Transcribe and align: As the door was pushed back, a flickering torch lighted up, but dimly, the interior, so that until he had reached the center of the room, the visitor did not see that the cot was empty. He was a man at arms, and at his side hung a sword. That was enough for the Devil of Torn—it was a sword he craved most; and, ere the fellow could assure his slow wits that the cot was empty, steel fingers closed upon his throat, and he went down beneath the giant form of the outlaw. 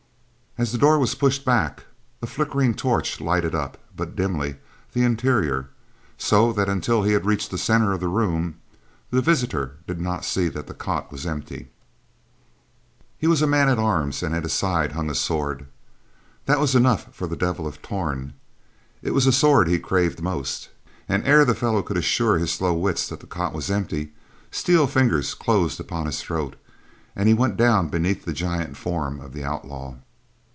As 0.57 0.73
the 0.73 0.77
door 0.77 0.99
was 0.99 1.15
pushed 1.15 1.45
back, 1.45 1.85
a 2.21 2.27
flickering 2.27 2.73
torch 2.73 3.21
lighted 3.21 3.55
up, 3.55 3.77
but 3.95 4.17
dimly, 4.17 4.57
the 4.91 5.01
interior, 5.01 5.69
so 6.17 6.51
that 6.51 6.67
until 6.67 7.03
he 7.03 7.13
had 7.13 7.25
reached 7.25 7.51
the 7.51 7.57
center 7.57 7.93
of 7.93 8.01
the 8.01 8.09
room, 8.09 8.59
the 9.11 9.21
visitor 9.21 9.77
did 9.87 10.01
not 10.01 10.25
see 10.25 10.49
that 10.49 10.67
the 10.67 10.73
cot 10.73 11.09
was 11.09 11.25
empty. 11.25 11.69
He 13.17 13.27
was 13.27 13.41
a 13.41 13.47
man 13.47 13.69
at 13.69 13.79
arms, 13.79 14.21
and 14.21 14.35
at 14.35 14.43
his 14.43 14.51
side 14.51 14.91
hung 14.91 15.09
a 15.09 15.15
sword. 15.15 15.67
That 16.47 16.59
was 16.59 16.75
enough 16.75 17.15
for 17.15 17.27
the 17.27 17.37
Devil 17.37 17.65
of 17.65 17.81
Torn—it 17.81 19.13
was 19.13 19.25
a 19.25 19.31
sword 19.31 19.69
he 19.69 19.79
craved 19.79 20.21
most; 20.21 20.67
and, 21.07 21.23
ere 21.25 21.45
the 21.45 21.55
fellow 21.55 21.81
could 21.81 21.97
assure 21.97 22.39
his 22.39 22.51
slow 22.51 22.73
wits 22.73 23.07
that 23.07 23.21
the 23.21 23.25
cot 23.25 23.53
was 23.53 23.71
empty, 23.71 24.11
steel 24.51 24.85
fingers 24.85 25.33
closed 25.33 25.79
upon 25.79 26.07
his 26.07 26.21
throat, 26.21 26.57
and 27.15 27.29
he 27.29 27.33
went 27.33 27.55
down 27.55 27.87
beneath 27.87 28.25
the 28.25 28.33
giant 28.33 28.75
form 28.75 29.21
of 29.21 29.31
the 29.31 29.45
outlaw. 29.45 29.95